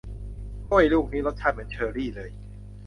[0.69, 2.29] กล้วยลูกนี้รสชาติเหมือนเชอรี่เลย